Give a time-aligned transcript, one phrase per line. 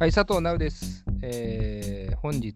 [0.00, 1.04] はい、佐藤直です。
[1.20, 2.54] えー本日、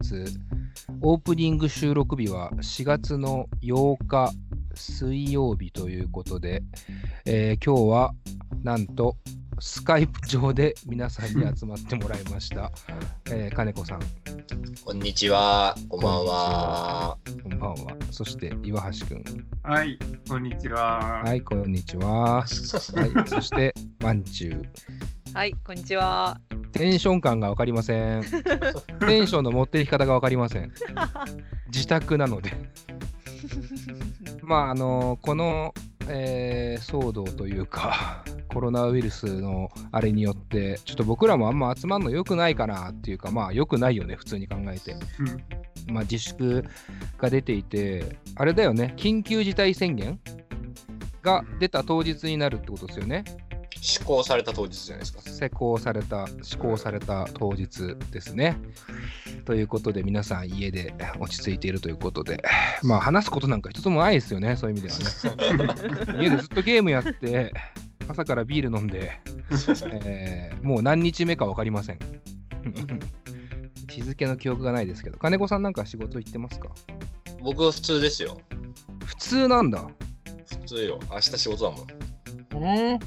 [1.02, 4.32] オープニング収録日は4月の8日
[4.74, 6.62] 水曜日ということで、
[7.26, 8.14] えー今日は
[8.62, 9.16] なんと
[9.60, 12.72] スカイプ上で皆さんに集まってもらいました。
[13.30, 14.00] えー金子さん、
[14.82, 15.76] こんにちは。
[15.90, 17.18] こんばんは。
[17.42, 17.94] こんばんは。
[18.10, 19.24] そして岩橋くん。
[19.62, 21.22] はい、こんにちは。
[21.22, 22.36] はい、こんにちは。
[22.36, 22.78] はい、そ
[23.42, 24.62] して、まんちゅう。
[25.34, 26.40] はい、こんにちは。
[26.74, 28.22] テンション感が分かりません。
[29.06, 30.72] テンションの持っていき方が分かりません。
[31.68, 32.52] 自宅なので。
[34.42, 35.72] まあ、あのこの、
[36.08, 44.96] えー騒動というか、コロナウイルスのあれによって、ちょっと僕らもあんま集まるの良くないかなっていうか、まあ、良くないよね、普通に考えて。
[45.86, 46.64] まあ、自粛
[47.18, 50.20] が出ていて、あれだよね、緊急事態宣言
[51.22, 53.24] が出た当日になるってことですよね。
[53.86, 55.20] 施行された当日じゃないですか。
[55.20, 58.56] 施行された、施行された当日ですね。
[59.44, 62.42] ということで、皆さん家で落ち着いているということで、
[62.82, 66.16] まあ話すことなんか一つもないですよね、そういう意味ではね。
[66.24, 67.52] 家でずっとゲームやって、
[68.08, 69.20] 朝からビール飲んで、
[70.02, 71.98] えーもう何日目か分かりません。
[73.90, 76.70] 日付の記憶がないですけど、金子さんなんか仕事行ってますか？
[77.42, 78.40] 僕は普通ですよ。
[79.04, 79.86] 普通なんだ。
[80.46, 80.98] 普通よ。
[81.10, 81.86] 明日仕事だもん。
[82.62, 82.98] うんうん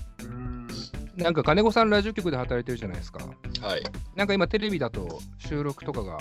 [1.17, 3.19] なんか金子さんラジオ局で働いてるじゃないですか。
[3.61, 3.83] はい。
[4.15, 6.19] なんか今テレビだと収録とかが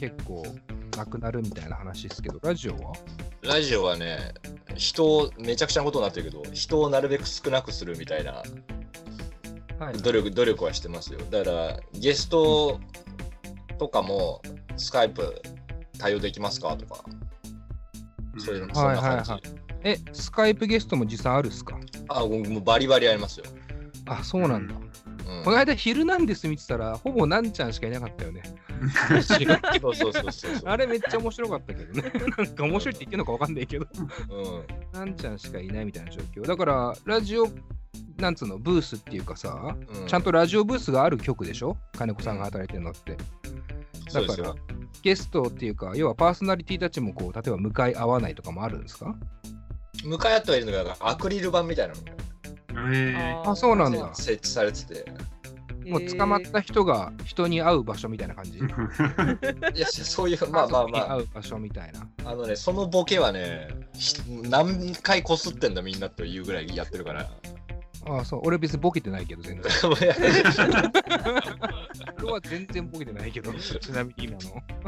[0.00, 0.44] 結構
[0.96, 2.92] なくなるみたいな話ですけど、ラジオは？
[3.42, 4.34] ラジオはね、
[4.74, 8.42] 人を、めちゃくちゃなことになってるけど、人をなるべく少なくするみたいな
[9.78, 11.20] はい努力、努力はしてますよ。
[11.30, 12.80] だから、ゲスト
[13.78, 14.42] とかも、
[14.76, 15.40] スカイプ
[15.98, 17.04] 対応できますかとか、
[18.38, 19.30] そういうの、そんはいな感じ。
[19.30, 19.42] はい
[19.84, 21.78] え、スカイプゲストも実際あるっすか？
[22.08, 23.46] あ、もうもうバリバリありますよ。
[24.06, 24.74] あ、そうなんだ。
[24.74, 24.82] うん
[25.44, 28.42] この間、ヒルナンデス見てたら、ほぼなんちゃんしかいなかったよね。
[29.22, 30.52] そうそうそう。
[30.66, 32.12] あれめっちゃ面白かったけどね。
[32.36, 33.86] なんか面白いって言ってるのかわかんないけど、
[34.30, 34.98] うん。
[34.98, 36.46] なんちゃんしかいないみたいな状況。
[36.46, 37.48] だから、ラジオ、
[38.18, 41.76] なんつうの、ブースっていうかさ、うんちゃんとラジオブースがある局でしょ？
[41.96, 43.16] 金子さんが働いてるのって。
[44.12, 44.54] だから
[45.02, 49.14] ゲストっていうか、要はパーソナリティたちもこう、例えば向かい合わないとかもあるんですか？
[50.04, 52.00] 向かい合ってはいるのがアクリル板みたいなの
[52.72, 54.10] がえあ、そうなんだ。
[54.14, 55.04] 設置されてて。
[55.86, 58.58] もう捕まった人が人に会う場所みたいな感じ？
[58.58, 62.00] ー いや、そういう、まあまあま家族に会う場所みたいな。
[62.24, 64.14] あ、あのね、そのボケはね、ひ
[64.48, 67.28] 何回こすってんだみんなというぐらいやってるから。
[68.04, 68.40] ああ、そう。
[68.44, 69.70] 俺別にボケてないけど、全然。
[72.24, 74.40] 俺は全然ボケてないけど、ちなみに今の。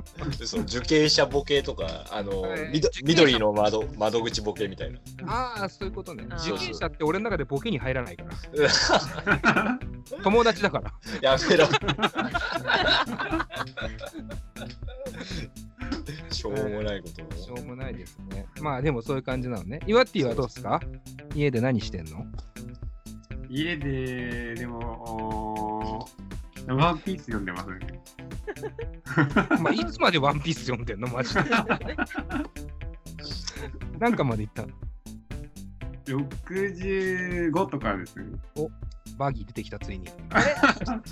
[0.44, 4.98] そう受刑者ボケとか、あの、はいみど緑の窓窓口ボケみたいな。
[5.26, 6.26] ああ、そういうことね。
[6.30, 9.78] あー受刑者って俺の中でボケに入らないから。
[10.22, 10.92] 友達だから。
[11.22, 11.66] やめろ。
[16.30, 18.46] しょうもないことしょうもないですね。
[18.60, 19.80] まあでもそういう感じなのね。
[19.86, 20.80] イワッティはどうですか？
[21.34, 22.26] 家で何してんの？
[23.54, 26.08] 家で、でも、
[26.66, 27.78] ワンピース読んでますね。
[29.62, 31.06] まあいつまでワンピース読んでんの？
[31.06, 31.42] マジで。
[34.00, 34.68] なんかまで言ったの
[36.04, 38.24] ？65とかですね。
[39.16, 40.08] バギー出てきたついに。
[40.30, 40.56] あれ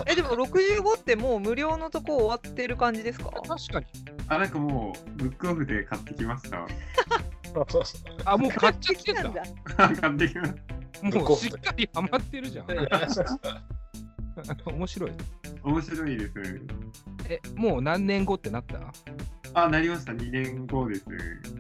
[0.09, 3.31] え、でも65ってもう無料のとこ終わってる感じですか？
[3.31, 3.87] 確かに。
[4.27, 6.67] あ、なんかもう、ブックオフで買ってきました。
[8.25, 9.35] あ、もう買っちゃってんだなん。
[9.35, 9.43] だ。
[9.77, 10.55] 買ってきまし
[11.03, 12.67] もうしっかりハマってるじゃん。
[12.67, 12.87] 面
[14.87, 15.11] 白い。
[15.11, 15.25] た。
[15.69, 16.33] 面白いです。
[17.29, 18.93] え、もう何年後ってなった？
[19.55, 20.13] あ、なりました。
[20.13, 21.05] 2年後です。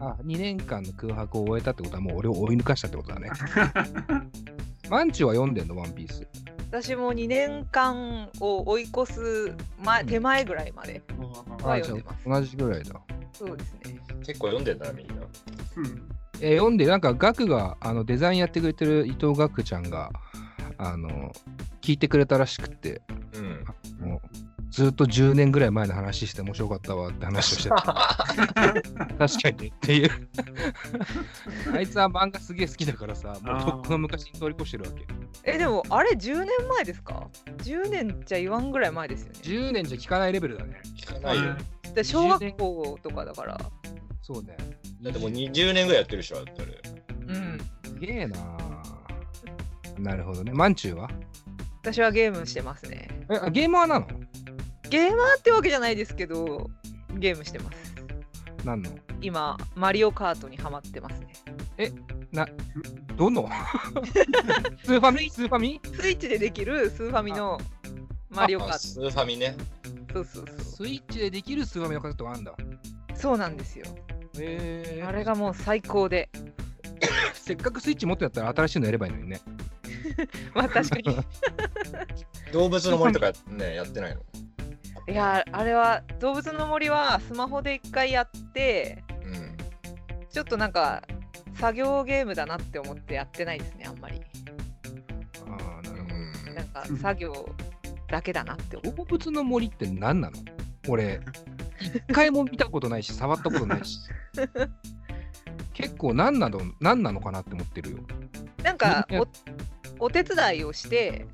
[0.00, 3.30] あ、2年間の空白を終えたってことはもう俺を追い抜かしたってことだね。
[4.88, 6.26] マンチュは読んでんの、ワンピース。
[6.70, 9.54] 私も2年間を追い越す
[9.84, 11.02] 前、うん手前ぐらいまで。
[11.18, 11.44] は
[11.74, 12.98] あ、じゃ読んでますあ同じぐらいだ。
[13.34, 13.80] そうですね。
[14.24, 15.14] 結構読んでんだな、みんな。
[15.76, 16.08] うん
[16.42, 20.10] えー読んで、なんか、ガクがあのデザインやってくれてる伊藤ガクちゃんが、
[20.76, 21.32] あの、
[21.80, 23.00] 聞いてくれたらしくって、
[23.34, 24.08] うん。
[24.08, 24.20] もう
[24.72, 27.76] ずっと10年ぐらい前の話して面白かったわって話をしてた。
[27.84, 30.10] 確かにねっていう。
[31.76, 35.06] あいつは漫画すげえ好きだからさ、もうとっくの昔に通り越してるわけ。
[35.44, 37.28] え、でもあれ10年前ですか
[37.58, 39.40] ?10 年じゃ言わんぐらい前ですよね。
[39.42, 40.80] 10年じゃ聞かないレベルだね。
[40.96, 41.54] 聞かないよ。
[41.94, 43.60] で小学校とかだから。
[44.22, 44.56] そうね。
[45.02, 46.80] だってもう20年ぐらいやってるでしょ、だってあれ。
[47.26, 47.58] うん。
[47.84, 50.52] すげえなーなるほどね。
[50.52, 51.10] マンチューは？
[51.82, 53.08] 私はゲームしてますね。
[53.30, 54.06] え、あゲーマーなの？
[54.88, 56.70] ゲーマーってわけじゃないですけど、
[57.18, 57.94] ゲームしてます。
[58.64, 58.90] 何の？
[59.20, 61.92] 今、マリオカートにハマってますね。
[62.30, 62.46] な、
[63.16, 63.48] どの？
[64.84, 65.28] スーファミ？
[65.28, 65.80] スーファミ？
[65.84, 67.60] スイッチでできるスーファミの
[68.30, 69.56] マリオカーあスーファミね。
[70.12, 70.60] そうそうそう。
[70.60, 72.54] スイッチでできるスーファミのカセットがあるんだ。
[73.14, 73.86] そうなんですよ。
[74.38, 76.28] へあれがもう最高で。
[77.34, 79.40] せっかくスイッチ持ってやったら新しいのやればいいのにね。
[80.54, 81.16] まあ確かに。
[82.52, 84.22] 動物の森とかね、やってないの？
[85.08, 89.56] いや、あれは動物の森はスマホで一回やって、うん。
[90.30, 91.02] ちょっとなんか
[91.54, 94.20] 作業ゲームだなって思ってやってないですね、あんまり。
[95.48, 97.48] ああ、なるほうんなんか作業
[98.08, 98.76] だけだなって。
[98.76, 100.38] 動物の森って何なの？
[100.88, 101.20] 俺、
[102.08, 104.00] 一回も見たことないし、触ったことないし。
[105.74, 107.98] 結構何なの何なのかなって思ってるよ。
[107.98, 108.62] う。
[108.62, 109.06] なんか
[109.98, 111.26] おお手伝いをして、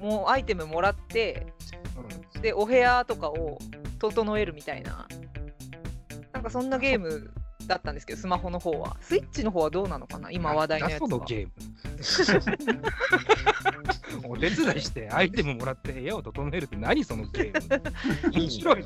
[0.00, 1.46] もうアイテムもらって、
[2.40, 3.58] で、お部屋とかを
[3.98, 5.06] 整えるみたいな、
[6.32, 7.30] なんかそんなゲーム
[7.68, 8.96] だったんですけど、スマホの方は。
[9.00, 11.08] スイッチの方はどうなのかな今話題のやつは。
[11.08, 11.52] そのゲーム。
[14.28, 17.78] お手伝いしてアイテムもらって部屋を整えるって何そのゲー
[18.26, 18.84] ム 面白い。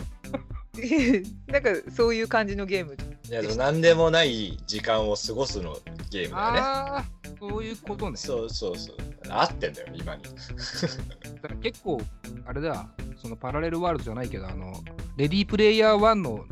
[1.47, 2.97] なんかそういう感じのゲーム。
[3.29, 5.77] いや、でも何でもない時間を過ごすの
[6.11, 6.61] ゲームだよね。
[6.61, 7.05] ああ、
[7.39, 8.17] そういうことね。
[8.17, 8.97] そうそうそう。
[9.29, 10.23] 合ってんだよ、今に。
[10.23, 12.01] だから結構、
[12.47, 12.89] あれだ、
[13.21, 14.73] そのパラレルワールドじゃないけど、あの、
[15.17, 16.47] レディープレイヤー1の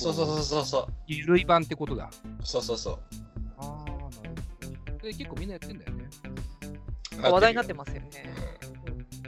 [0.00, 0.86] そうそうそうそうそう。
[1.06, 2.10] ゆるい版ってことだ。
[2.42, 2.98] そうそうそう。
[3.58, 4.98] ああ、なるほど。
[5.02, 6.08] で、結構みんなやってんだよね。
[7.22, 8.08] 話題になってますよね。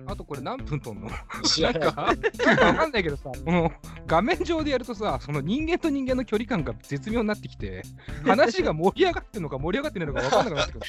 [0.05, 1.09] あとこれ何分とんの？
[1.45, 1.81] 知らない。
[1.81, 2.15] なんか、
[2.45, 3.71] なんかわかんないけどさ、この
[4.07, 7.83] 画面上でやるとさ、その人間と人間の距離感が絶妙になってきて、
[8.25, 10.87] 話が盛り上がってるのか盛り上がってないのかわかんなくなってくる。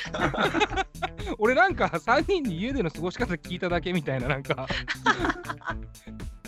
[1.37, 4.67] 俺なんか3人に家での過ごし方聞いただけみたいな、なんか、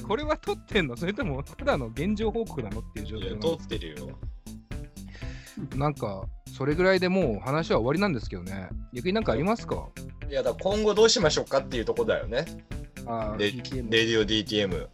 [0.08, 0.96] これは撮ってんの？
[0.96, 4.08] それともただの現状報告なのっていう状況な通ってるよ。
[5.72, 6.26] のなんか、
[6.58, 8.70] それぐらいでもう話は終わりなんですけどね。
[8.94, 9.88] 逆になんかありますか？
[10.30, 12.46] いや、だ今後どうしましょうかっていうとこだよね。
[13.06, 13.62] あーレレ
[14.06, 14.88] ディオ DTM。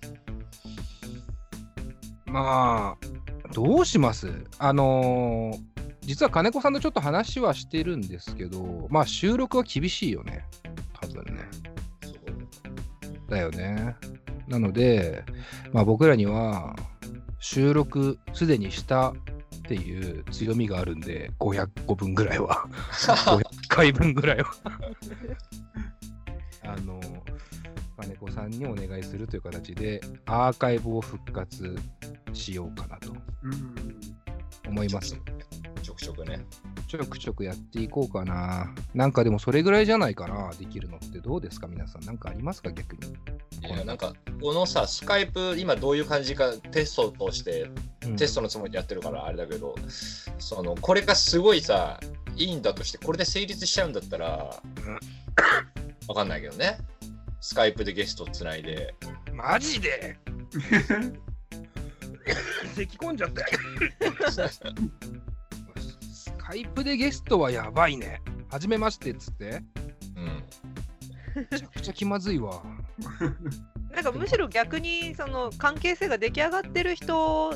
[2.25, 3.07] まあ、
[3.53, 4.31] どうします？
[4.59, 5.71] あのー
[6.03, 10.45] 実は金子さんとちょっと話はしてるんですけど、まあ収録は厳しいよね。
[10.99, 11.43] 多分ね。
[13.29, 13.95] だよね。
[14.47, 15.23] なので、
[15.71, 16.75] まあ僕らには
[17.39, 19.13] 収録すでにしたっ
[19.63, 22.65] ていう強みがあるんで、500個分ぐらいは。
[22.91, 24.45] 500回分ぐらいは。
[26.63, 26.99] あの、
[27.97, 31.75] 金子さんにお願いするという形で、アーカイブを復活
[32.33, 33.75] しようかなとうん。
[34.67, 35.15] 思います。
[35.81, 36.39] ちょくちょくね。
[36.91, 38.69] ちょくちょくやっていこうかな。
[38.93, 42.05] なんかでもそれぐらいじゃないかな、できるのってどうですか、皆さん。
[42.05, 43.13] なんかありますか、逆に。
[43.65, 47.71] いや、なんか、このさ、スカイプ、今どういう感じかテストとして、
[48.05, 49.73] うんテストのつもりでやってるからあれだけど、
[50.37, 51.97] その、これがすごいさ、
[52.35, 54.61] いいんだとして、これで成立しちゃうんだったら、
[56.09, 56.77] わかんないけどね。
[57.39, 58.93] スカイプでゲストつないで。
[59.31, 60.17] マジで？
[62.75, 63.45] 咳込んじゃった
[66.55, 66.63] よ。
[66.63, 68.21] スカイプでゲストはやばいね。
[68.49, 69.63] はじめましてっつって。
[70.15, 70.43] うん。
[71.51, 72.61] めちゃくちゃ気まずいわ。
[73.91, 77.53] なんかむしろ逆にその関係性が出来上がってる人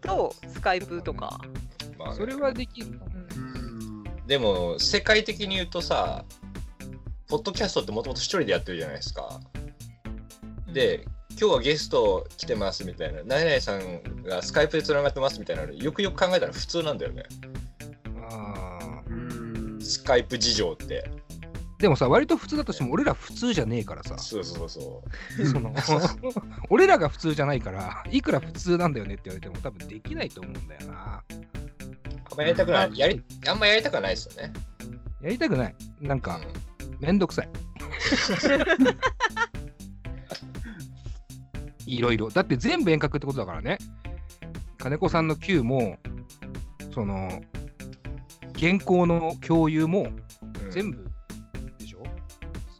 [0.00, 1.40] とスカイプとか。
[1.98, 3.00] まあねそれはできる。
[4.26, 6.24] でも、世界的に言うとさ、
[7.26, 9.40] ポッドキャストってもともと一人でやってるじゃないですか。
[10.72, 17.24] で、今日はゲスト来てますみたいな、何々さんがスカイプでつながってますみたいなの、よくよく考えたら普通なんだよね。
[19.90, 21.04] スカイプ事情って。
[21.78, 24.18] ーでもさ、割と普通だとしても、俺ら普通じゃねえからさ。
[24.18, 25.02] そうそうそ
[25.50, 25.74] その
[26.68, 30.94] 俺らが普通じゃないから、いくら普通なんだよねって言われても、多分できないと思うんだよな。
[30.94, 31.32] う。
[32.30, 32.98] あんまやりたくない。
[32.98, 34.52] やりあんまやりたくはないですよね。
[35.22, 35.74] やりたくない。
[36.00, 36.40] なんうか、
[37.00, 37.48] めんどくさい。
[41.86, 42.28] いろいろ。
[42.28, 43.78] だって全部遠隔ってことだからね。
[44.78, 45.98] 金子さんの Q も、
[46.94, 47.42] その、
[48.60, 50.16] 原稿の共有もん。
[50.70, 51.08] 全部
[51.78, 52.02] でしょ、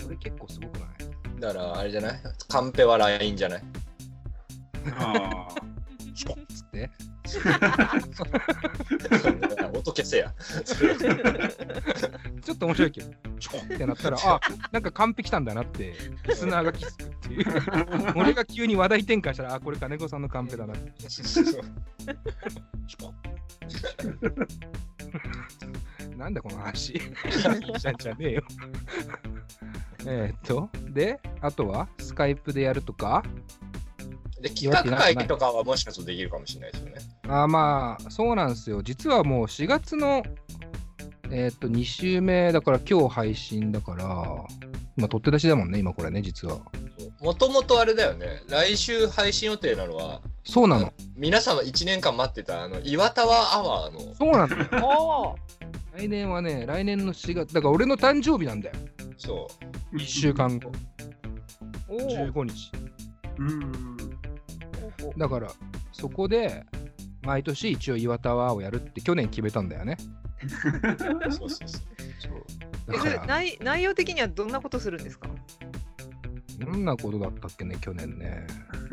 [0.00, 1.40] それ結構すごくない？
[1.40, 2.20] だから、あれじゃない？
[2.48, 3.62] カンペは LINE じゃない？
[4.98, 5.54] ああ。
[6.14, 6.90] つって。
[9.74, 10.34] 音消せや。
[12.42, 14.40] ちょっと面白いけど、ちょってなったら、あ、
[14.72, 15.94] なんか完璧たんだなって、
[16.26, 17.44] リスナーが気づくっていう。
[18.16, 20.92] 俺が急に話題転換したら、あ、これ金子さんのカンペだなって。
[26.16, 26.94] なんだこの話。
[26.94, 27.00] いい
[27.78, 28.42] じゃんじゃねえよ。
[30.06, 33.22] えーっと、で、あとはスカイプでやるとか、
[34.40, 36.94] で、企画会議とかはもしかするとできるかもしれないですよね。
[37.28, 38.82] あーまあ、そうなんですよ。
[38.82, 40.22] 実はもう4月の、
[41.30, 44.26] えーっと、2週目だから今日配信だから、
[44.96, 46.58] 今、取って出しだもんね、今これね、実は。
[47.20, 50.92] もともとあれだよね、来週配信予定なのは、そうなの。
[51.16, 55.36] 皆様1年間待ってたあの岩田ワアワーの、そうなの。
[55.94, 58.74] 来年はね、来年の4月、だから俺の誕生日なんだよ。
[59.18, 59.48] そ
[59.92, 60.72] 1週間後、
[61.88, 62.72] おー15日。
[63.38, 63.96] うん。
[65.16, 65.52] だから、
[65.92, 66.64] そこで、
[67.22, 69.96] 毎年一応岩田ワーをやるって去年決めたんだよね。
[70.42, 70.48] う、
[71.32, 71.80] そうそうそう。
[72.18, 72.44] そう。
[72.88, 75.28] えだか内内容的にはどんなことするんですか？
[76.58, 78.46] どんなことだったっけね、去年ね。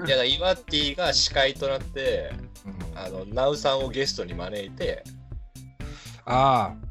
[0.06, 2.32] いや、岩ティが司会となって、
[2.66, 5.04] うん、あの、ナウさんをゲストに招いて、
[6.26, 6.87] あわあ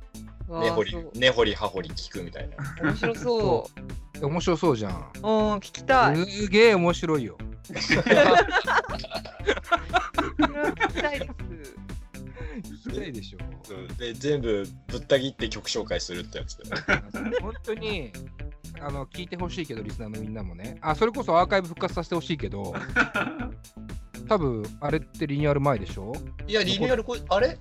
[0.49, 2.57] 根掘り根掘り葉掘り聞くみたいな。
[2.83, 3.71] 面白そ
[4.23, 4.93] あ、面白そうじゃん。
[4.93, 4.99] う。
[5.21, 6.17] うん、聞きたい。
[6.31, 7.37] すげえ面白いよ。
[7.69, 7.75] 聞
[10.89, 11.27] きたいで
[11.65, 11.77] す。
[12.87, 13.39] 聞きたいでしょ。
[13.75, 17.03] うんで、全部ぶった切って曲紹介するってやつだよ。
[17.43, 18.13] 本当に
[18.81, 20.79] あの聞いてほしいけど、リスナーのみんなもね。
[20.81, 22.73] あ、それこそアーカイブ復活させてほしいけど、
[24.29, 26.13] 多分あれってリニューアル前でしょ？
[26.47, 27.59] いや、リニューアルこ、あれ？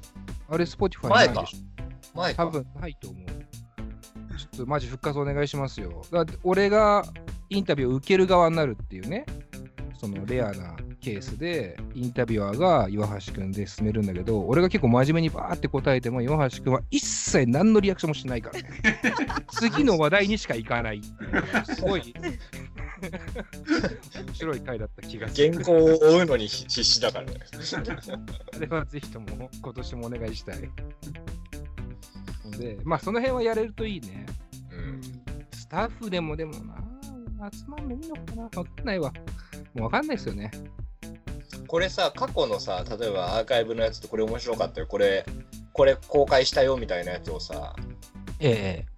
[0.50, 1.75] あれ、Spotify 前か前でしょ？
[2.16, 2.46] 前か。
[2.46, 3.26] 多分ないと思う。
[4.38, 6.04] ちょっとマジ復活お願いしますよ。
[6.12, 7.06] だって俺が
[7.50, 9.26] インタビューを受ける側になるっていうね、
[9.98, 18.70] そのレアなケースで、インタビュアーが岩橋くんで進めるんだけど、俺が結構真面目にバーって答えても、岩橋くんは一切何のリアクションもしないからね。
[19.52, 21.76] 次の話題にしか行かないっていう。
[21.76, 22.14] すごい。
[24.26, 25.54] 面白い回だった気がする。
[25.54, 27.34] 原稿を追うのに必死だからね。
[28.56, 30.70] あれはぜひとも今年もお願いしたい。
[32.56, 34.26] ので、まあその辺はやれるといいね。
[34.72, 35.02] うん。
[35.52, 39.12] スタッフでもでもな、集まんのいいのかなわかんないわ。
[39.74, 40.52] もうわかんないですよね。
[41.68, 44.88] これさ、過去のさ、例えばアーカイブのやつってこれ面白かったよ。
[44.88, 45.26] これ、
[45.74, 47.76] これ公開したよみたいなやつをさ、
[48.40, 48.96] ええ。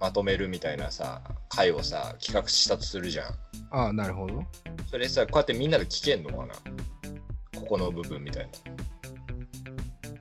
[0.00, 3.34] まとめるみたいなさ、回をさ、企画したとするじゃん。
[3.70, 4.42] ああ、なるほど。
[4.90, 6.54] それさ、こうやってみんなで聞けんのかな
[7.58, 8.50] ここの部分みたいな。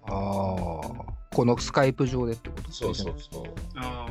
[0.07, 1.04] ああ、
[1.35, 2.71] このスカイプ上でってこと？
[2.71, 3.43] そうそうそう。
[3.75, 4.07] あ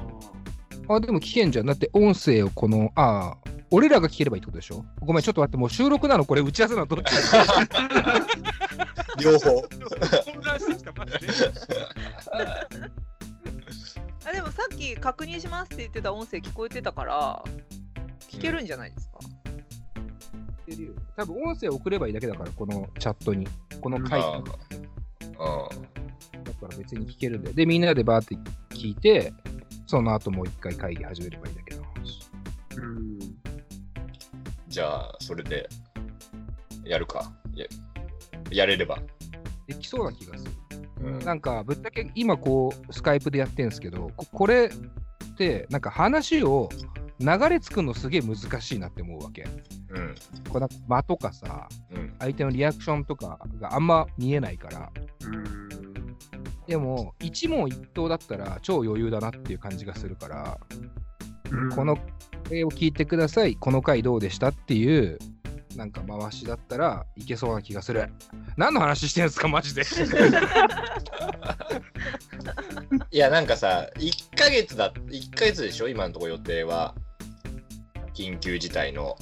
[0.90, 1.66] あ、でも聞けんじゃん。
[1.66, 4.84] だって音声をこの、ああ、俺らが聞ければいいってことでしょ？
[5.00, 7.04] ごめん、ちょっと待って、もう収録なのこれ打ち合わせなのどっち
[9.24, 9.62] 両方。
[9.62, 9.70] 混
[10.42, 11.18] 乱してきた、マジで。
[14.26, 17.42] あでもさっき確認しますって言ってた音声聞こえてたから
[18.28, 19.18] 聞けるんじゃないですか、
[21.16, 23.48] 多分音声送ればいいだけだから、このチャットに。
[23.80, 24.52] この回あだ
[26.56, 27.52] かあら別に聞けるんで。
[27.52, 28.36] で、みんなでバーって
[28.74, 29.32] 聞いて、
[29.86, 32.20] その後もう一回会議始めればいいだけの話。
[32.70, 33.18] ーうん。
[34.68, 35.68] じゃあ、それで、
[36.84, 37.32] やるか。
[37.54, 37.66] や
[38.50, 38.98] やれれば。
[39.66, 40.50] できそうな気がする。
[41.02, 41.18] うん。
[41.20, 44.70] なんか、ぶっちゃけ今こう、スカイプでやってるんですけど、ここれ
[45.32, 46.68] って、なんか話を
[47.20, 49.46] 流れ作るのすげえ難しいなって思うわけ。
[49.90, 50.14] うん。
[50.48, 52.14] こうなんか間とかさ、うん。
[52.18, 54.90] 相手のリアクションとかがあんま見えないから。
[55.24, 55.63] うん。
[56.66, 60.58] でも、一問一答だったら超余裕だなっていう感じがするから、
[61.74, 62.02] この、こ
[62.50, 65.18] れを聞いてください、この回どうでしたっていう、
[65.76, 68.08] なんか回しだったらいけそうな気がする。
[68.56, 69.82] 何の話してんすか、マジで。
[73.10, 76.94] いや、なんかさ、1ヶ月だ、1ヶ月でしょ今のところ予定は。
[78.14, 79.16] 緊急事態の。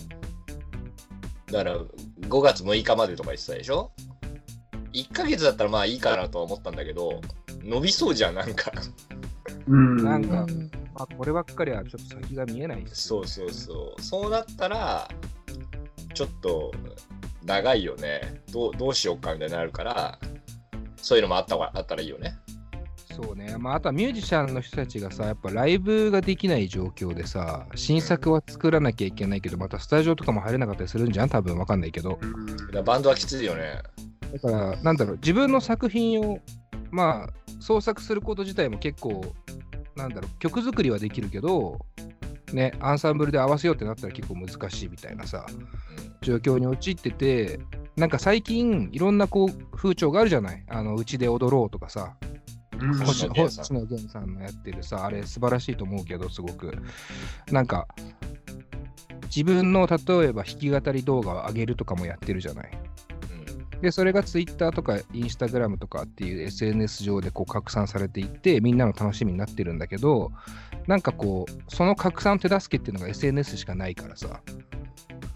[1.47, 3.93] だから、5月6日までとか言ってたでしょ
[4.95, 7.21] ?1 ヶ月だったらまあいいかなとは思ったんだけど、
[7.63, 8.73] 伸びそうじゃん、なんか。
[9.69, 9.97] うん。
[10.05, 14.03] なんかうんまあ、こればっかりはちょっと先が見えないですよそうそうそう。
[14.03, 15.09] そうなったら、
[16.13, 16.71] ちょっと
[17.45, 18.43] 長いよね。
[18.53, 20.19] どうどうしようかみたいになるから、
[20.97, 22.35] そういうのもあったわあったらいいよね。
[23.15, 31.29] そうね、まあ、あとはミュージシャンの人たちがさ、やっぱライブができない状況でさ、新作は作らなきゃいけないけど、またスタジオとかも入れなかったりするんじゃん？
[31.29, 32.19] 多分わかんないけど。
[32.21, 33.83] うんだからバンドはきついよね。
[34.33, 36.39] だから、なんだろう、自分の作品を、
[36.91, 39.35] まあ、創作すること自体も結構、
[39.95, 41.79] なんだろう、曲作りはできるけど、
[42.53, 45.47] ね、アンサンブルで合わせようってなったら結構難しいみたいなさ、
[46.23, 47.61] 状況に陥ってて、
[47.97, 50.65] なんか最近、いろんなこう風潮があるじゃない？
[50.69, 52.17] あの、うちで踊ろうとかさ、
[53.05, 56.75] 星野源さんのやってるさ、あれ素晴らしいと思うけど、すごく。
[57.51, 57.87] なんか、
[59.25, 62.71] 自分の例えば弾き語り動画を上げるとかもやってるじゃない？
[63.83, 70.31] うんで、それが Twitter とか Instagram とかっていう SNS 上でこう拡散されていって、みんなの楽しみになってるんだけど、
[70.87, 74.41] なんかこう、その拡散手助けっていうのが SNS しかないからさ、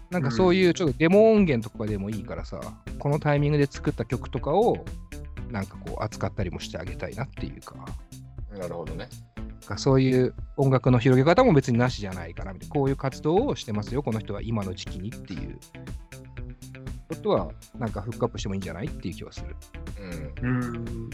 [0.09, 2.59] なんかそういうちょっとデモ音源とかでもいいからさ、
[2.97, 4.85] このタイミングで作った曲とかを、
[5.51, 7.75] なんかこう扱ったりもしてあげたいなっていうか、
[8.57, 9.09] なるほどね。
[9.75, 15.59] そういう音楽の広げ方も別になしじゃないかなみたいな、こういう活動をしてますよ、この人は今の時期にっていう
[17.07, 18.87] ことは、なんかフックアップしてもいいんじゃない？
[18.87, 19.55] っていう気はする。
[20.41, 20.49] うん。
[20.49, 21.09] うん。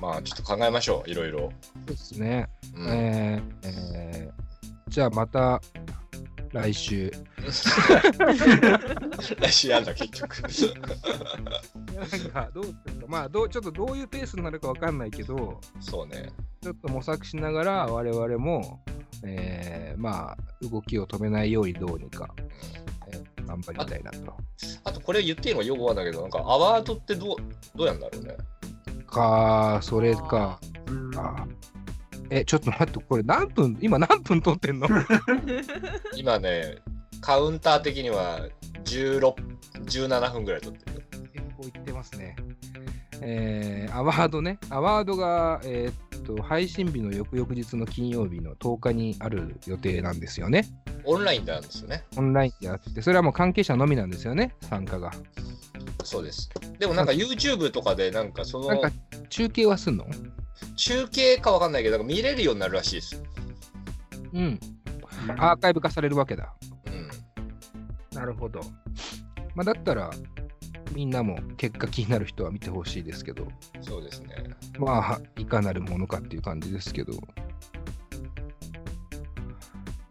[0.00, 1.40] まあちょっと考えましょう、いろいろ。
[1.40, 1.48] そ
[1.84, 2.48] うですね。
[2.76, 4.38] うんえーえー
[4.88, 5.60] じゃあまた
[6.52, 7.12] 来週。
[9.38, 10.42] 来週やんだ、結局。
[10.42, 10.50] なん
[12.30, 16.30] かどうですか、まあどう、ちょっとどういうペースになるかわかんないけど、そうね。
[16.62, 18.80] ちょっと模索しながら我々も、
[19.24, 20.36] えーまあ、
[20.66, 22.97] 動きを止めないようにどうにか、えー
[23.48, 24.34] 頑張りたいなと。
[24.84, 27.36] あとこれ言っていいのかよくわかんないけど、なんかアワードってどう
[27.76, 28.36] どうやんだろうね？
[29.06, 30.60] か、それか。
[30.88, 31.46] うんあ
[32.30, 34.86] え、ちょっと待って、これ何分、今何分撮ってんの？
[36.14, 36.76] 今ね、
[37.22, 38.40] カウンター的には
[38.84, 39.34] 16、
[39.86, 41.06] 17分ぐらい撮ってる。
[41.32, 42.36] 結構いってますね。
[43.20, 44.58] えーアワードね。
[44.70, 50.66] アワードが、えーっと、配信日の翌々日の金曜日の10日にある予定なんですよね。
[51.04, 52.04] オンラインなんですよね。
[52.16, 55.12] オンラインであって、それはもう関係者のみなんですよね、参加が。
[56.04, 56.50] そうです。
[56.78, 58.90] でもなんか YouTube とかでなんかそのなんか
[59.28, 60.06] 中継はすんの？
[60.76, 63.22] 中継かわかんないけど、見れるようになるらしいです。
[64.32, 64.60] うん。
[65.38, 66.54] アーカイブ化されるわけだ。
[66.86, 67.08] うん。
[68.16, 68.60] なるほど。
[69.54, 70.10] まあ、だったら、
[70.92, 73.46] みんなも結果気になる人は見てほしいですけど、
[73.80, 74.34] そうですね。
[74.78, 77.12] まあ、いかなるものかっていう感じですけど。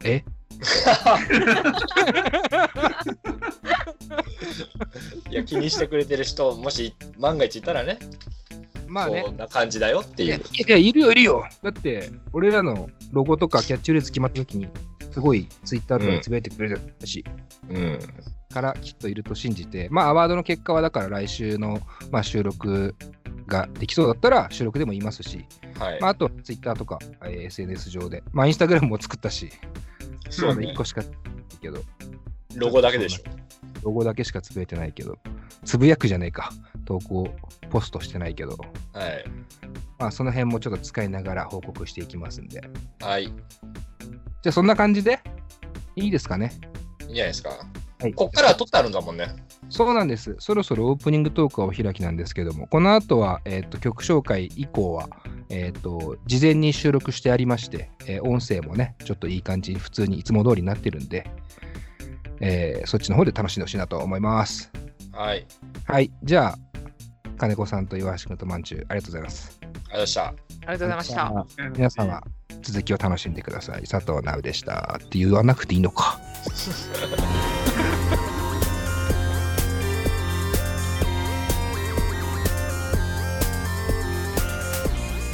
[0.03, 0.23] え？
[5.29, 7.99] いや、気にしてくれてる人、もし万が一いたらね、
[8.87, 9.31] まあねこ。
[9.31, 10.41] んな感じだよっていやいう。
[10.41, 11.45] いや、いるよ、いるよ。
[11.61, 14.67] だって、俺らのロゴとかキャッチフレーズ決まった時に、
[15.11, 17.23] すごいツイッターとかでつぶやいてくれるし、
[17.69, 17.99] うん。
[18.53, 21.79] からきっといると信じて、まあ、アワードの結果はだから来週の、
[22.11, 22.95] まあ、収録
[23.45, 25.45] ができそうだったら収録でも言いますし、
[25.79, 26.01] はい。
[26.01, 29.49] まあ、あとツイッターとか、えー SNS 上で、まあ、インスタグラムも作ったし、
[30.29, 30.75] そうね1。
[30.75, 31.01] 個しか
[31.61, 31.81] けど、
[32.55, 33.23] ロゴだけでしょ。
[33.83, 35.17] ロゴだけしかつぶやいてないけど、
[35.63, 36.51] つぶやくじゃねえか、
[36.85, 37.29] 投稿、
[37.69, 38.57] ポストしてないけど、
[38.93, 39.25] はい。
[39.99, 42.61] まあ、その辺もちょっと使いながら報告していきますんで。
[42.99, 43.31] はい。
[44.47, 45.19] いいんじゃあ、そんな感じで？
[45.97, 46.53] いいですかね？
[46.99, 47.49] じゃないですか？
[47.99, 49.35] はい、こっからは撮ってあるんだもんね。
[49.69, 50.37] そうなんです。
[50.39, 55.09] そろそろオープニングトークはお開きなんですけども、この後は、えー、と曲紹介以降は、
[55.49, 61.29] えー、と事前に収録してありまして、えー音声もね、ちょっといい感じに普通にいつも通りになってるんで、
[62.39, 64.71] えーそっちの方で楽しんでほしいなと思います。
[65.11, 65.45] はい。
[65.83, 66.57] はい、じゃあ、
[67.37, 69.59] 金子さんと岩橋君とまんちゅう、ありがとうございます。
[69.61, 70.25] ありがとうございました。
[70.27, 71.45] ありがとうございました。
[71.75, 72.21] 皆様、
[72.67, 73.83] 続きを楽しんでください。
[73.83, 74.99] 佐藤直でした。
[75.01, 76.19] って言わなくていいのか。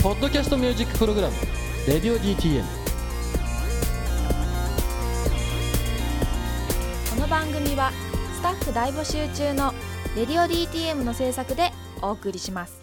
[0.04, 1.36] ポッドキャストミュージックプログラム
[1.88, 2.62] 「レディオ DTM」
[7.16, 7.92] この番組は
[8.36, 9.74] スタッフ大募集中の
[10.18, 12.83] 「レディオ DTM」の制作でお送りします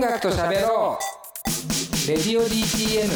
[0.00, 2.08] 音楽と喋ろう。
[2.08, 3.06] レディオ DTM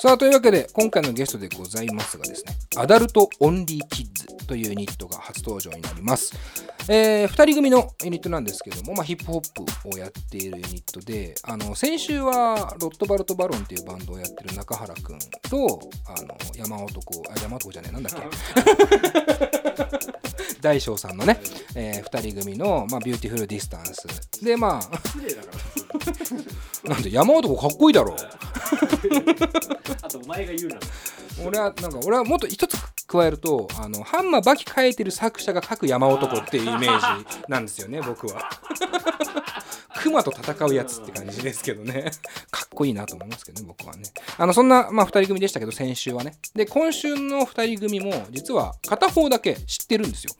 [0.00, 6.32] さあというわけで今回のゲストでございますがですねアダルトオンリーキッズというユニットが初登場になります、
[6.88, 15.18] え2人組のユニットなんですけども、まあ、ヒップホップをやっているユニットであの先週はロットバルト・バロンっていうバンドをやってる中原くん
[15.50, 18.14] とあの山男あ山男じゃねえなんだっ
[19.98, 19.98] け？
[20.60, 21.40] 大将さんのね、
[21.74, 24.90] え2人組の、まあ、ビューティフルディスタンスでまあ。
[26.88, 28.16] なんで山男かっこいいだろ
[30.02, 30.78] あとお前が言うな。
[31.44, 38.50] 俺はなんか俺はもっと一つ加えるとあのハンマーバキ書いてる作者が書く山男っていうイメージなんですよね僕は
[40.02, 42.10] 熊と戦うやつって感じですけどね
[42.78, 44.04] こいいなと思いますけどね僕はね。
[44.36, 46.34] あのそんな、まあ、2人組でしたけど先週はね。
[46.54, 50.34] で今週の2人組も実は片方だけ知ってるんですよ。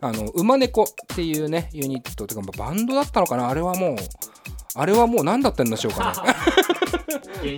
[0.00, 3.48] あの馬猫っていうねユニットというかまあバンドだったのかな？
[3.48, 3.96] あれはもう
[4.74, 6.32] あれはもう何だったんでしょうかね。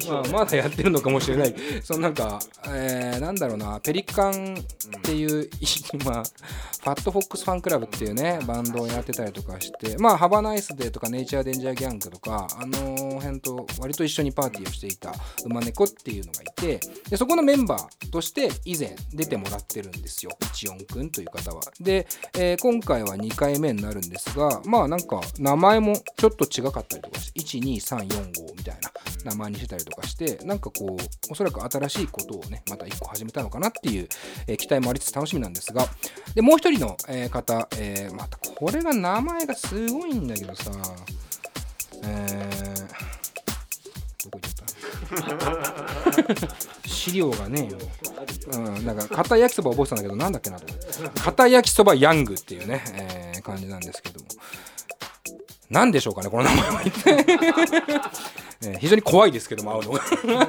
[0.08, 1.54] まあ、まだやってるのかもしれない。
[1.82, 4.56] そのなんか、えー、なんだろうな、ペリカン
[4.98, 5.48] っていう、
[6.04, 15.12] まあ、ファットフォックスファンクラブっていうね、バンドをやってたりとかして、まあ、ハバナイスデーとかネイチャーデンジャーギャングとか、あの辺と割と一緒にパーティーをしていた
[15.44, 21.62] 馬猫っていうのがいて、でそこのメンバーとして以前出てもらってるんですよ、一音くんという方は。
[21.80, 22.06] で、
[22.38, 28.90] えー今回は2回目になるんですが、まあなんか名前もちょっと違かったりとかして、1、2、3、4、5みたいな
[29.24, 34.08] 名前にしてたりとかして、なんかこう、おそらく新しいことをね、また1個始めたのかなっていう、
[34.46, 35.86] えー期待もありつつ楽しみなんですが、
[36.34, 40.70] で、もう一人の、えー方、えーまたこれが名前がすごいんだけどさ、
[42.04, 42.53] えー、
[44.24, 47.78] どこ行っちゃった資料がねえよ。
[48.52, 50.66] うん、なんか、片焼きそば覚えてたんだけど、なんだっけなと。
[51.20, 54.26] 片焼きそばヤングっていうね、えー感じなんですけども。
[55.68, 57.12] なんでしょうかね、この名前は一体。
[58.62, 60.48] えー非常に怖いですけども、会うのが。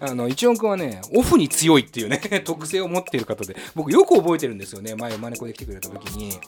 [0.00, 6.38] あの、一音くんはね、オフに強いっていうね、特性を持っている方で、僕よく覚えてるんですよね、前、マネコで来てくれた時に。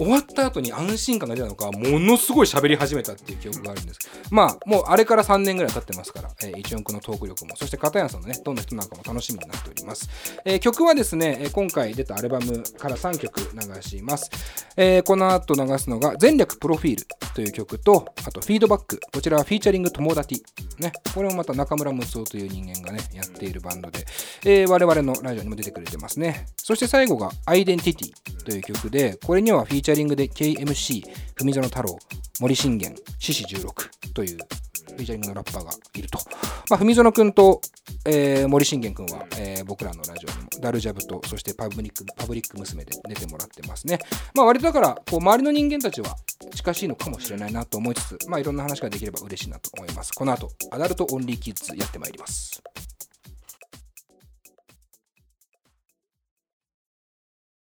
[0.00, 4.00] 終わった後に安心感が出たのか、ものすごい喋り始めたっていう記憶があるんです。
[4.30, 10.08] まあ、もうあれから3年ぐらい経ってますから、えー、一音くのトーク力も、そして片山さんのね、どんな人なのかも楽しみになっております。
[10.46, 14.30] えー曲はですね、今回出たアルバムから3曲流します。
[14.76, 19.00] えーこの後流すのが、前略プロフィールという曲と、あとフィードバック。
[19.12, 20.42] こちらはフィーチャリング友達。
[20.78, 24.06] ね、これもまた中村睦夫という人間がね、やっているバンドで、
[24.44, 26.46] えー我々のラジオにも出てくれてますね。
[26.56, 31.02] そして最後が、アイデンティティという曲で、これにはフィーチャリングチャリングで KMC、
[31.34, 31.98] 文園太郎、
[32.38, 36.20] 森信玄、獅子16というフィーチャリングのラッパーがいると。
[36.68, 37.60] まあ、文園くんと、
[38.06, 43.98] えー森信玄くんは、えー僕らのラジオにも、ダルジャブと、そしてパブリック、パブリック娘で出てもらってますね。
[44.32, 46.14] まあ、割とだから、こう、周りの人間たちは
[46.54, 50.12] 近しいのかもしれないなと思いつつ、まあ、いろんな話ができれば嬉しいなと思います。
[50.12, 52.62] この後、アダルトオンリーキッズやってまいります。